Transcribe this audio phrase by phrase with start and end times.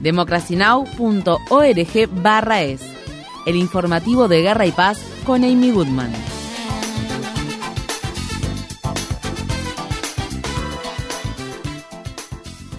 [0.00, 2.82] democracynow.org barra es.
[3.46, 6.12] El informativo de Guerra y Paz con Amy Goodman.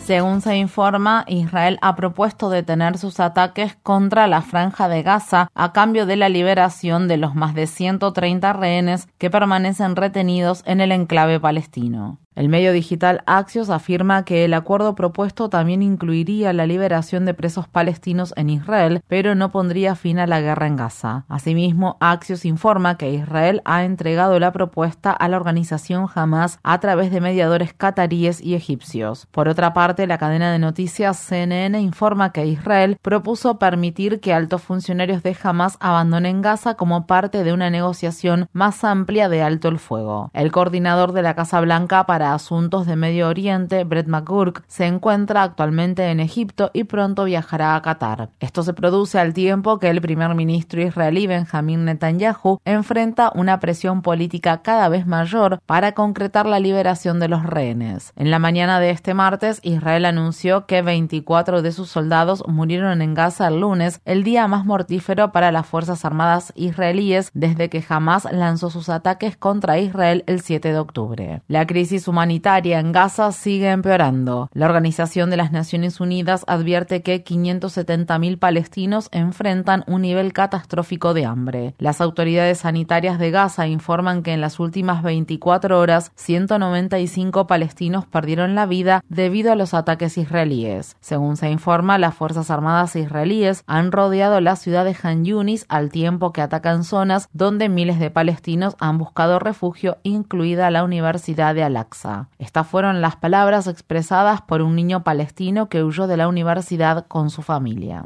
[0.08, 5.74] Según se informa, Israel ha propuesto detener sus ataques contra la franja de Gaza a
[5.74, 10.94] cambio de la liberación de los más de 130 rehenes que permanecen retenidos en el
[10.94, 12.20] enclave palestino.
[12.38, 17.68] El medio digital Axios afirma que el acuerdo propuesto también incluiría la liberación de presos
[17.68, 21.25] palestinos en Israel, pero no pondría fin a la guerra en Gaza.
[21.30, 27.09] Asimismo, Axios informa que Israel ha entregado la propuesta a la organización Hamas a través
[27.09, 29.25] de mediadores cataríes y egipcios.
[29.31, 34.62] Por otra parte, la cadena de noticias CNN informa que Israel propuso permitir que altos
[34.62, 39.80] funcionarios de Hamas abandonen Gaza como parte de una negociación más amplia de alto el
[39.80, 40.30] fuego.
[40.34, 45.44] El coordinador de la Casa Blanca para Asuntos de Medio Oriente, Brett McGurk, se encuentra
[45.44, 48.30] actualmente en Egipto y pronto viajará a Qatar.
[48.39, 54.02] Esto se produce al tiempo que el primer ministro israelí Benjamin Netanyahu enfrenta una presión
[54.02, 58.14] política cada vez mayor para concretar la liberación de los rehenes.
[58.16, 63.14] En la mañana de este martes, Israel anunció que 24 de sus soldados murieron en
[63.14, 68.28] Gaza el lunes, el día más mortífero para las Fuerzas Armadas israelíes desde que Hamas
[68.31, 71.41] lanzó sus ataques contra Israel el 7 de octubre.
[71.47, 74.50] La crisis humanitaria en Gaza sigue empeorando.
[74.54, 81.26] La Organización de las Naciones Unidas advierte que 570.000 palestinos enfrentan un nivel catastrófico de
[81.26, 81.76] hambre.
[81.78, 88.56] Las autoridades sanitarias de Gaza informan que en las últimas 24 horas 195 palestinos perdieron
[88.56, 90.96] la vida debido a los ataques israelíes.
[91.00, 95.91] Según se informa, las Fuerzas Armadas israelíes han rodeado la ciudad de Han Yunis al
[95.91, 101.64] tiempo que atacan zonas donde miles de palestinos han buscado refugio, incluida la Universidad de
[101.64, 102.06] Al-Aqsa.
[102.38, 107.29] Estas fueron las palabras expresadas por un niño palestino que huyó de la universidad con
[107.29, 108.06] su familia.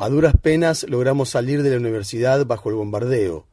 [0.00, 3.46] A duras penas logramos salir de la universidad bajo el bombardeo.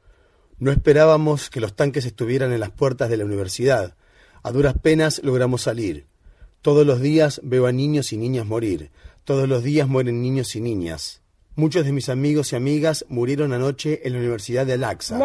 [0.59, 3.95] No esperábamos que los tanques estuvieran en las puertas de la universidad.
[4.43, 6.07] A duras penas logramos salir.
[6.61, 8.91] Todos los días veo a niños y niñas morir.
[9.25, 11.22] Todos los días mueren niños y niñas.
[11.55, 15.19] Muchos de mis amigos y amigas murieron anoche en la Universidad de Al-Aqsa.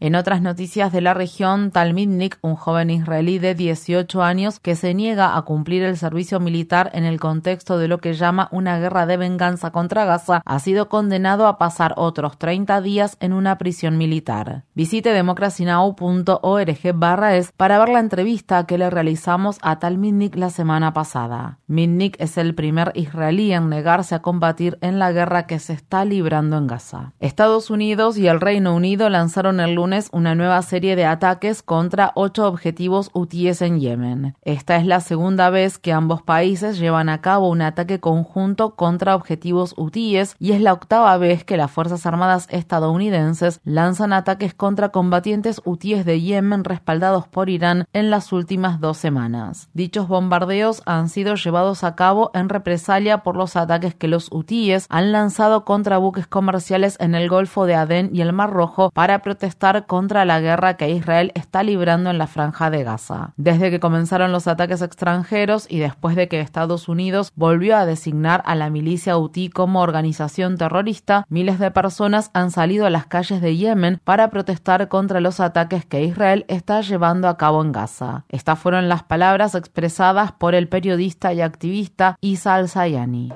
[0.00, 4.94] En otras noticias de la región, Talmidnik, un joven israelí de 18 años que se
[4.94, 9.06] niega a cumplir el servicio militar en el contexto de lo que llama una guerra
[9.06, 13.98] de venganza contra Gaza, ha sido condenado a pasar otros 30 días en una prisión
[13.98, 14.62] militar.
[14.72, 20.92] Visite democracynow.org barra es para ver la entrevista que le realizamos a Talmidnik la semana
[20.92, 21.58] pasada.
[21.66, 26.04] Midnik es el primer israelí en negarse a combatir en la guerra que se está
[26.04, 27.14] librando en Gaza.
[27.18, 32.12] Estados Unidos y el Reino Unido lanzaron el lunes una nueva serie de ataques contra
[32.14, 34.34] ocho objetivos hutíes en Yemen.
[34.42, 39.16] Esta es la segunda vez que ambos países llevan a cabo un ataque conjunto contra
[39.16, 44.90] objetivos hutíes y es la octava vez que las Fuerzas Armadas estadounidenses lanzan ataques contra
[44.90, 49.70] combatientes hutíes de Yemen respaldados por Irán en las últimas dos semanas.
[49.72, 54.86] Dichos bombardeos han sido llevados a cabo en represalia por los ataques que los hutíes
[54.90, 59.22] han lanzado contra buques comerciales en el Golfo de Adén y el Mar Rojo para
[59.22, 63.32] protestar contra la guerra que Israel está librando en la franja de Gaza.
[63.36, 68.42] Desde que comenzaron los ataques extranjeros y después de que Estados Unidos volvió a designar
[68.46, 73.40] a la milicia Houthi como organización terrorista, miles de personas han salido a las calles
[73.40, 78.24] de Yemen para protestar contra los ataques que Israel está llevando a cabo en Gaza.
[78.28, 83.32] Estas fueron las palabras expresadas por el periodista y activista Isa al-Sayani.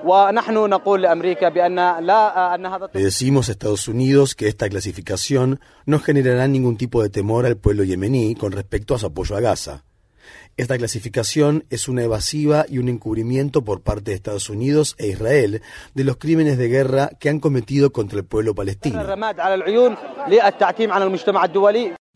[2.92, 7.56] Le decimos a Estados Unidos que esta clasificación no genera ningún tipo de temor al
[7.56, 9.84] pueblo yemení con respecto a su apoyo a Gaza.
[10.56, 15.62] Esta clasificación es una evasiva y un encubrimiento por parte de Estados Unidos e Israel
[15.94, 19.00] de los crímenes de guerra que han cometido contra el pueblo palestino.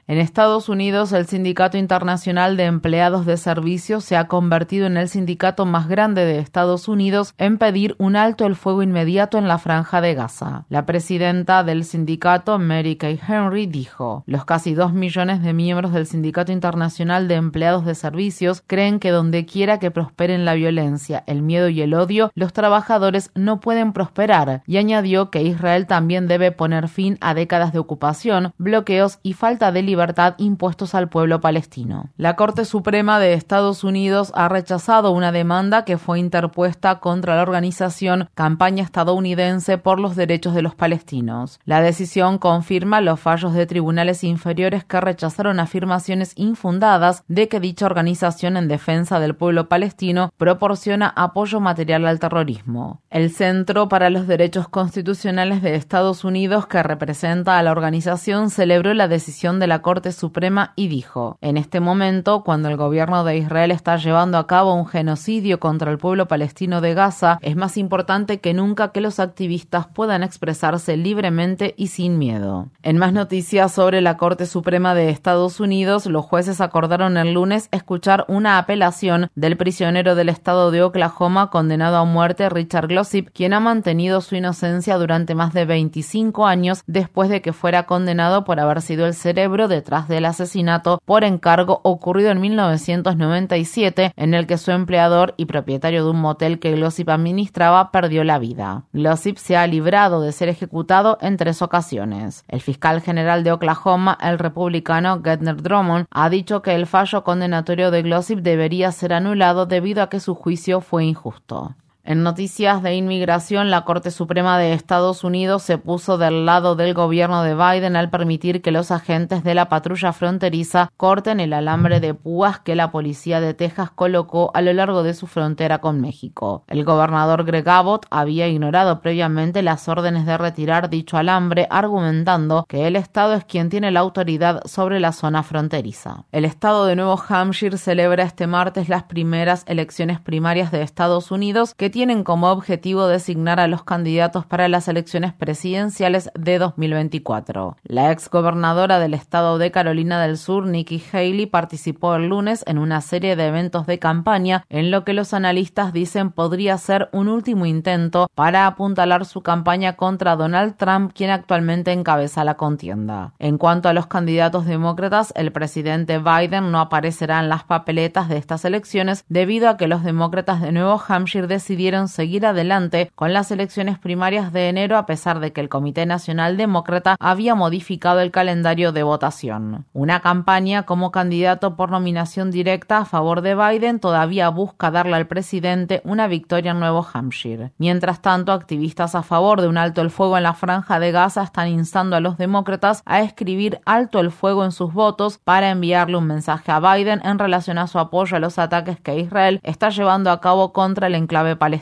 [0.08, 5.08] En Estados Unidos, el Sindicato Internacional de Empleados de Servicios se ha convertido en el
[5.08, 9.58] sindicato más grande de Estados Unidos en pedir un alto el fuego inmediato en la
[9.58, 10.64] franja de Gaza.
[10.68, 16.06] La presidenta del sindicato, Mary Kay Henry, dijo, los casi dos millones de miembros del
[16.06, 21.42] Sindicato Internacional de Empleados de Servicios creen que donde quiera que prosperen la violencia, el
[21.42, 26.52] miedo y el odio, los trabajadores no pueden prosperar, y añadió que Israel también debe
[26.52, 29.95] poner fin a décadas de ocupación, bloqueos y falta de libertad
[30.38, 32.10] impuestos al pueblo palestino.
[32.16, 37.42] La Corte Suprema de Estados Unidos ha rechazado una demanda que fue interpuesta contra la
[37.42, 41.60] organización Campaña Estadounidense por los Derechos de los Palestinos.
[41.64, 47.86] La decisión confirma los fallos de tribunales inferiores que rechazaron afirmaciones infundadas de que dicha
[47.86, 53.00] organización en defensa del pueblo palestino proporciona apoyo material al terrorismo.
[53.10, 58.94] El Centro para los Derechos Constitucionales de Estados Unidos, que representa a la organización, celebró
[58.94, 63.36] la decisión de la Corte Suprema y dijo, en este momento, cuando el gobierno de
[63.36, 67.76] Israel está llevando a cabo un genocidio contra el pueblo palestino de Gaza, es más
[67.76, 72.66] importante que nunca que los activistas puedan expresarse libremente y sin miedo.
[72.82, 77.68] En más noticias sobre la Corte Suprema de Estados Unidos, los jueces acordaron el lunes
[77.70, 83.52] escuchar una apelación del prisionero del estado de Oklahoma condenado a muerte Richard Glossip, quien
[83.52, 88.58] ha mantenido su inocencia durante más de 25 años después de que fuera condenado por
[88.58, 94.58] haber sido el cerebro detrás del asesinato por encargo ocurrido en 1997, en el que
[94.58, 98.84] su empleador y propietario de un motel que Glossip administraba perdió la vida.
[98.92, 102.44] Glossip se ha librado de ser ejecutado en tres ocasiones.
[102.48, 107.90] El fiscal general de Oklahoma, el republicano Gardner Drummond, ha dicho que el fallo condenatorio
[107.90, 111.74] de Glossip debería ser anulado debido a que su juicio fue injusto.
[112.08, 116.94] En noticias de inmigración, la Corte Suprema de Estados Unidos se puso del lado del
[116.94, 121.98] gobierno de Biden al permitir que los agentes de la patrulla fronteriza corten el alambre
[121.98, 126.00] de púas que la policía de Texas colocó a lo largo de su frontera con
[126.00, 126.62] México.
[126.68, 132.86] El gobernador Greg Abbott había ignorado previamente las órdenes de retirar dicho alambre, argumentando que
[132.86, 136.22] el Estado es quien tiene la autoridad sobre la zona fronteriza.
[136.30, 141.74] El Estado de Nuevo Hampshire celebra este martes las primeras elecciones primarias de Estados Unidos
[141.74, 147.78] que tienen como objetivo designar a los candidatos para las elecciones presidenciales de 2024.
[147.84, 152.76] La ex gobernadora del estado de Carolina del Sur, Nikki Haley, participó el lunes en
[152.76, 157.28] una serie de eventos de campaña en lo que los analistas dicen podría ser un
[157.28, 163.32] último intento para apuntalar su campaña contra Donald Trump, quien actualmente encabeza la contienda.
[163.38, 168.36] En cuanto a los candidatos demócratas, el presidente Biden no aparecerá en las papeletas de
[168.36, 173.50] estas elecciones debido a que los demócratas de Nuevo Hampshire decidieron seguir adelante con las
[173.50, 178.32] elecciones primarias de enero a pesar de que el Comité Nacional Demócrata había modificado el
[178.32, 179.86] calendario de votación.
[179.92, 185.28] Una campaña como candidato por nominación directa a favor de Biden todavía busca darle al
[185.28, 187.70] presidente una victoria en Nuevo Hampshire.
[187.78, 191.44] Mientras tanto, activistas a favor de un alto el fuego en la franja de Gaza
[191.44, 196.16] están instando a los demócratas a escribir alto el fuego en sus votos para enviarle
[196.16, 199.90] un mensaje a Biden en relación a su apoyo a los ataques que Israel está
[199.90, 201.75] llevando a cabo contra el enclave palestino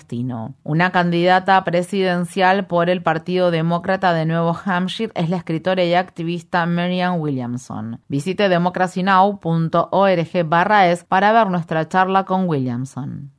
[0.62, 6.66] una candidata presidencial por el Partido Demócrata de Nuevo Hampshire es la escritora y activista
[6.66, 8.00] Marianne Williamson.
[8.08, 13.30] Visite democracynow.org barra es para ver nuestra charla con Williamson.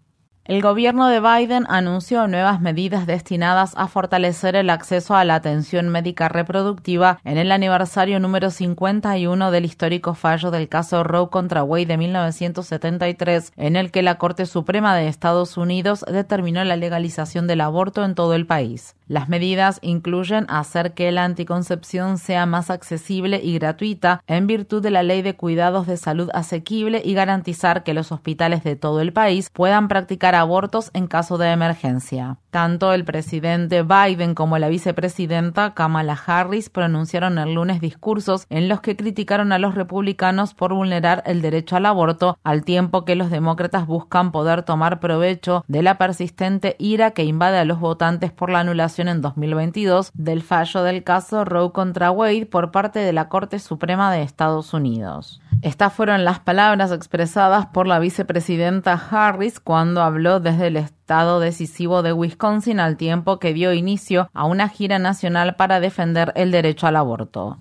[0.48, 5.90] El gobierno de Biden anunció nuevas medidas destinadas a fortalecer el acceso a la atención
[5.90, 11.88] médica reproductiva en el aniversario número 51 del histórico fallo del caso Roe contra Wade
[11.88, 17.62] de 1973, en el que la Corte Suprema de Estados Unidos determinó la legalización del
[17.62, 18.96] aborto en todo el país.
[19.08, 24.90] Las medidas incluyen hacer que la anticoncepción sea más accesible y gratuita en virtud de
[24.90, 29.14] la Ley de Cuidados de Salud Asequible y garantizar que los hospitales de todo el
[29.14, 32.38] país puedan practicar abortos en caso de emergencia.
[32.50, 38.82] Tanto el presidente Biden como la vicepresidenta Kamala Harris pronunciaron el lunes discursos en los
[38.82, 43.30] que criticaron a los republicanos por vulnerar el derecho al aborto, al tiempo que los
[43.30, 48.50] demócratas buscan poder tomar provecho de la persistente ira que invade a los votantes por
[48.50, 53.30] la anulación en 2022 del fallo del caso Roe contra Wade por parte de la
[53.30, 55.42] Corte Suprema de Estados Unidos.
[55.62, 62.04] Estas fueron las palabras expresadas por la vicepresidenta Harris cuando habló desde el estado decisivo
[62.04, 66.88] de Wisconsin al tiempo que dio inicio a una gira nacional para defender el derecho
[66.88, 67.58] al aborto.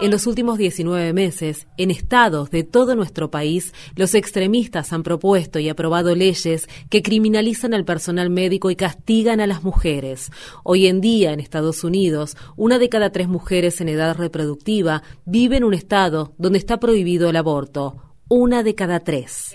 [0.00, 5.60] En los últimos 19 meses, en estados de todo nuestro país, los extremistas han propuesto
[5.60, 10.32] y aprobado leyes que criminalizan al personal médico y castigan a las mujeres.
[10.64, 15.58] Hoy en día, en Estados Unidos, una de cada tres mujeres en edad reproductiva vive
[15.58, 18.02] en un estado donde está prohibido el aborto.
[18.28, 19.54] Una de cada tres.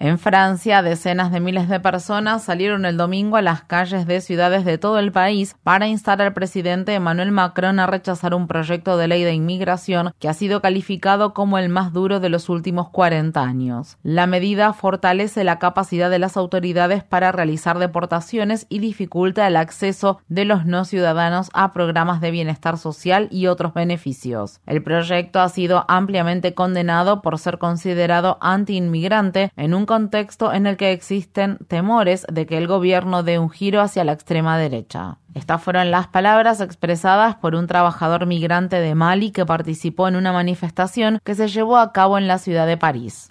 [0.00, 4.64] En Francia, decenas de miles de personas salieron el domingo a las calles de ciudades
[4.64, 9.08] de todo el país para instar al presidente Emmanuel Macron a rechazar un proyecto de
[9.08, 13.42] ley de inmigración que ha sido calificado como el más duro de los últimos 40
[13.42, 13.98] años.
[14.02, 20.20] La medida fortalece la capacidad de las autoridades para realizar deportaciones y dificulta el acceso
[20.28, 24.60] de los no ciudadanos a programas de bienestar social y otros beneficios.
[24.66, 30.66] El proyecto ha sido ampliamente condenado por ser considerado anti inmigrante en un contexto en
[30.66, 35.18] el que existen temores de que el gobierno dé un giro hacia la extrema derecha.
[35.34, 40.32] Estas fueron las palabras expresadas por un trabajador migrante de Mali que participó en una
[40.32, 43.26] manifestación que se llevó a cabo en la ciudad de París.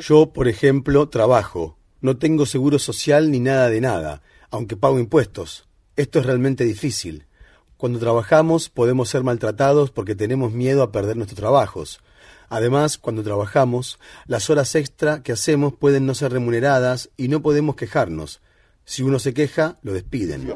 [0.00, 1.76] Yo, por ejemplo, trabajo.
[2.00, 5.68] No tengo seguro social ni nada de nada, aunque pago impuestos.
[5.94, 7.26] Esto es realmente difícil.
[7.82, 11.98] Cuando trabajamos podemos ser maltratados porque tenemos miedo a perder nuestros trabajos.
[12.48, 13.98] Además, cuando trabajamos,
[14.28, 18.40] las horas extra que hacemos pueden no ser remuneradas y no podemos quejarnos.
[18.84, 20.54] Si uno se queja, lo despiden.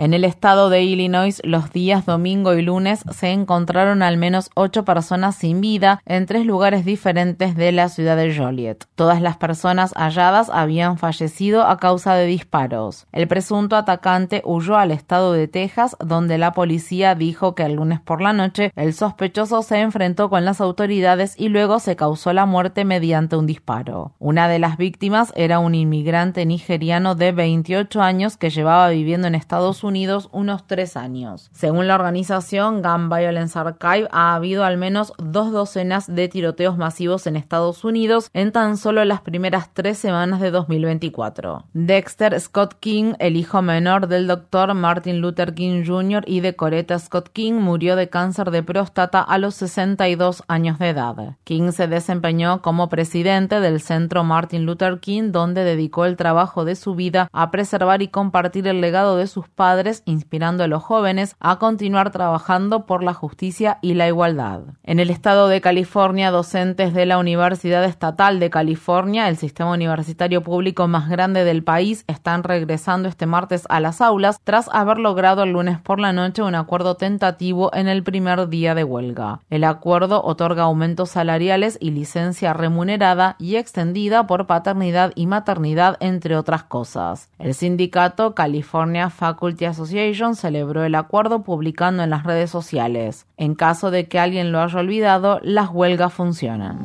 [0.00, 4.82] En el estado de Illinois, los días domingo y lunes se encontraron al menos ocho
[4.82, 8.86] personas sin vida en tres lugares diferentes de la ciudad de Joliet.
[8.94, 13.08] Todas las personas halladas habían fallecido a causa de disparos.
[13.12, 18.00] El presunto atacante huyó al estado de Texas, donde la policía dijo que el lunes
[18.00, 22.46] por la noche el sospechoso se enfrentó con las autoridades y luego se causó la
[22.46, 24.14] muerte mediante un disparo.
[24.18, 29.34] Una de las víctimas era un inmigrante nigeriano de 28 años que llevaba viviendo en
[29.34, 29.89] Estados Unidos
[30.30, 31.50] Unos tres años.
[31.52, 37.26] Según la organización Gun Violence Archive, ha habido al menos dos docenas de tiroteos masivos
[37.26, 41.64] en Estados Unidos en tan solo las primeras tres semanas de 2024.
[41.72, 46.22] Dexter Scott King, el hijo menor del doctor Martin Luther King Jr.
[46.24, 50.90] y de Coretta Scott King, murió de cáncer de próstata a los 62 años de
[50.90, 51.36] edad.
[51.42, 56.76] King se desempeñó como presidente del Centro Martin Luther King, donde dedicó el trabajo de
[56.76, 61.36] su vida a preservar y compartir el legado de sus padres inspirando a los jóvenes
[61.40, 64.60] a continuar trabajando por la justicia y la igualdad.
[64.82, 70.42] En el estado de California, docentes de la Universidad Estatal de California, el sistema universitario
[70.42, 75.42] público más grande del país, están regresando este martes a las aulas tras haber logrado
[75.42, 79.40] el lunes por la noche un acuerdo tentativo en el primer día de huelga.
[79.50, 86.36] El acuerdo otorga aumentos salariales y licencia remunerada y extendida por paternidad y maternidad, entre
[86.36, 87.30] otras cosas.
[87.38, 93.26] El sindicato California Faculty Association celebró el acuerdo publicando en las redes sociales.
[93.36, 96.78] En caso de que alguien lo haya olvidado, las huelgas funcionan.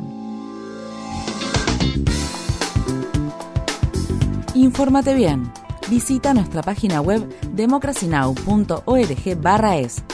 [4.54, 5.52] Infórmate bien.
[5.90, 10.04] Visita nuestra página web democracynow.org/es.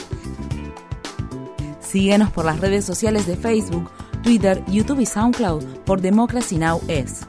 [1.79, 3.89] Síguenos por las redes sociales de Facebook,
[4.23, 6.81] Twitter, YouTube y SoundCloud por Democracy Now!
[6.87, 7.27] es.